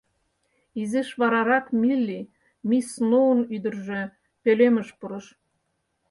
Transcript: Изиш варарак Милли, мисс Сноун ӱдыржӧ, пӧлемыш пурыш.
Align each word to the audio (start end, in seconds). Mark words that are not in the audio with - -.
Изиш 0.81 1.09
варарак 1.19 1.65
Милли, 1.81 2.19
мисс 2.69 2.87
Сноун 2.95 3.39
ӱдыржӧ, 3.55 4.01
пӧлемыш 4.43 4.89
пурыш. 4.99 5.25